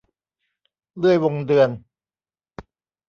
[0.97, 1.69] เลื่อยวงเดือน